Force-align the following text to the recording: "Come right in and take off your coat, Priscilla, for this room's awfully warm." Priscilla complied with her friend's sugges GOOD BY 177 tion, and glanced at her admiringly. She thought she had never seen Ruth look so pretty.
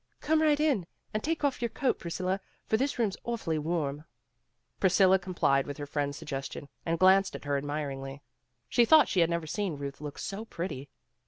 "Come 0.19 0.41
right 0.41 0.59
in 0.59 0.87
and 1.13 1.23
take 1.23 1.43
off 1.43 1.61
your 1.61 1.69
coat, 1.69 1.99
Priscilla, 1.99 2.41
for 2.65 2.75
this 2.75 2.97
room's 2.97 3.17
awfully 3.23 3.59
warm." 3.59 4.05
Priscilla 4.79 5.19
complied 5.19 5.67
with 5.67 5.77
her 5.77 5.85
friend's 5.85 6.17
sugges 6.17 6.49
GOOD 6.51 6.61
BY 6.61 6.61
177 6.61 6.61
tion, 6.63 6.69
and 6.91 6.99
glanced 6.99 7.35
at 7.35 7.45
her 7.45 7.55
admiringly. 7.55 8.23
She 8.67 8.83
thought 8.83 9.07
she 9.09 9.19
had 9.19 9.29
never 9.29 9.45
seen 9.45 9.75
Ruth 9.77 10.01
look 10.01 10.17
so 10.17 10.45
pretty. 10.45 10.89